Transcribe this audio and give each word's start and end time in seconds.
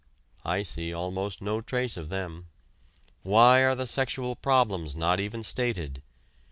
I 0.43 0.63
see 0.63 0.91
almost 0.91 1.43
no 1.43 1.61
trace 1.61 1.95
of 1.95 2.09
them. 2.09 2.47
Why 3.21 3.61
are 3.63 3.75
the 3.75 3.85
sexual 3.85 4.35
problems 4.35 4.95
not 4.95 5.19
even 5.19 5.43
stated? 5.43 6.01